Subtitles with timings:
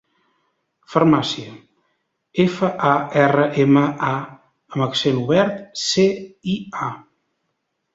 [0.93, 1.51] Farmàcia:
[2.45, 2.95] efa, a,
[3.27, 6.11] erra, ema, a amb accent obert, ce,
[6.57, 6.95] i, a.